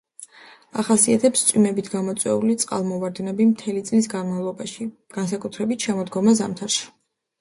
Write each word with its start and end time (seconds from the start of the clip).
ახასიათებს 0.83 1.43
წვიმებით 1.49 1.91
გამოწვეული 1.95 2.55
წყალმოვარდნები 2.63 3.47
მთელი 3.51 3.85
წლის 3.91 4.11
განმავლობაში, 4.17 4.89
განსაკუთრებით 5.19 5.87
შემოდგომა-ზამთარში. 5.89 6.87